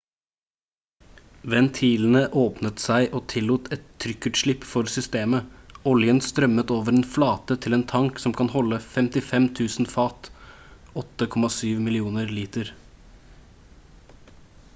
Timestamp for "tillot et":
3.33-3.83